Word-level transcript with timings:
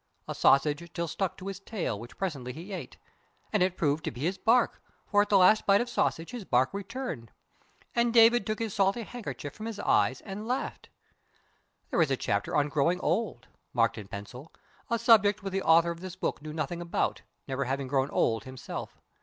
A 0.27 0.33
sausage 0.33 0.83
still 0.89 1.07
stuck 1.07 1.37
to 1.37 1.45
his 1.45 1.59
tail, 1.59 1.99
which 1.99 2.17
presently 2.17 2.53
he 2.53 2.71
ate. 2.71 2.97
And 3.53 3.61
it 3.61 3.77
proved 3.77 4.03
to 4.05 4.09
be 4.09 4.21
his 4.21 4.39
bark, 4.39 4.81
for 5.05 5.21
at 5.21 5.29
the 5.29 5.37
last 5.37 5.67
bite 5.67 5.79
of 5.79 5.85
the 5.85 5.93
sausage 5.93 6.31
his 6.31 6.43
bark 6.43 6.73
returned. 6.73 7.29
And 7.93 8.11
David 8.11 8.47
took 8.47 8.57
his 8.57 8.73
salty 8.73 9.03
handkerchief 9.03 9.53
from 9.53 9.67
his 9.67 9.79
eyes 9.79 10.19
and 10.21 10.47
laughed. 10.47 10.89
There 11.91 12.01
is 12.01 12.09
a 12.09 12.17
chapter 12.17 12.55
on 12.55 12.67
growing 12.67 12.99
old 12.99 13.47
marked 13.73 13.99
in 13.99 14.07
pencil 14.07 14.51
a 14.89 14.97
subject 14.97 15.43
which 15.43 15.51
the 15.51 15.61
author 15.61 15.91
of 15.91 15.99
this 15.99 16.15
book 16.15 16.41
knew 16.41 16.51
nothing 16.51 16.81
about, 16.81 17.21
never 17.47 17.65
having 17.65 17.85
grown 17.85 18.09
old 18.09 18.45
himself. 18.45 18.97